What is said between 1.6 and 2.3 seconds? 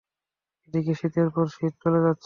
চলে যাচ্ছে।